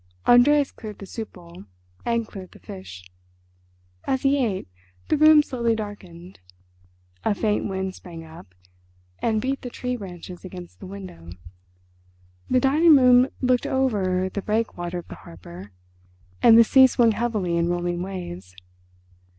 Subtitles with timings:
[0.27, 1.65] Andreas cleared the soup bowl,
[2.03, 3.05] and cleared the fish.
[4.05, 4.67] As he ate,
[5.09, 6.39] the room slowly darkened.
[7.23, 8.55] A faint wind sprang up
[9.19, 11.29] and beat the tree branches against the window.
[12.49, 15.71] The dining room looked over the breakwater of the harbour,
[16.41, 18.55] and the sea swung heavily in rolling waves.